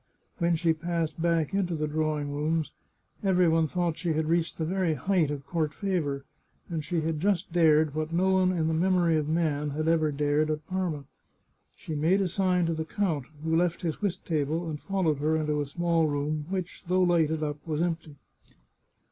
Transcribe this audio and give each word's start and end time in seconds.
When 0.39 0.55
she 0.55 0.73
passed 0.73 1.21
back 1.21 1.53
into 1.53 1.75
the 1.75 1.85
drawing 1.87 2.31
rooms, 2.31 2.71
every 3.23 3.47
one 3.47 3.67
thought 3.67 3.99
she 3.99 4.13
had 4.13 4.25
reached 4.25 4.57
the 4.57 4.65
very 4.65 4.95
height 4.95 5.29
of 5.29 5.45
court 5.45 5.75
fa 5.75 6.01
vour, 6.01 6.23
and 6.69 6.83
she 6.83 7.01
had 7.01 7.19
just 7.19 7.53
dared 7.53 7.93
what 7.93 8.11
no 8.11 8.31
one 8.31 8.51
in 8.51 8.67
the 8.67 8.73
memory 8.73 9.15
of 9.15 9.29
man 9.29 9.69
had 9.69 9.87
ever 9.87 10.11
dared 10.11 10.49
at 10.49 10.65
Parma. 10.65 11.03
She 11.75 11.93
made 11.93 12.19
a 12.19 12.27
sign 12.27 12.65
to 12.65 12.73
the 12.73 12.83
count, 12.83 13.27
who 13.43 13.55
left 13.55 13.83
his 13.83 14.01
whist 14.01 14.25
table 14.25 14.67
and 14.67 14.81
followed 14.81 15.19
her 15.19 15.37
into 15.37 15.61
a 15.61 15.67
small 15.67 16.07
room, 16.07 16.47
which, 16.49 16.83
though 16.87 17.03
lighted 17.03 17.43
up, 17.43 17.57
was 17.67 17.79
empty. 17.83 18.15